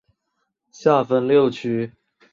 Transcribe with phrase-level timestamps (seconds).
[0.71, 1.93] 下分六区。